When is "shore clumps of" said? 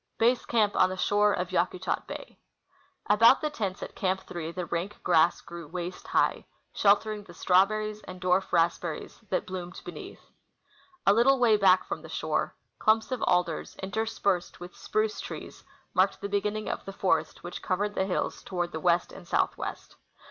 12.09-13.21